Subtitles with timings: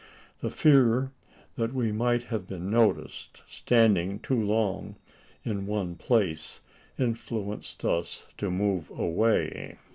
[0.39, 1.11] The fear
[1.57, 4.95] that we might have been noticed standing too long
[5.43, 6.59] in one place,
[6.97, 9.77] influenced us to move away.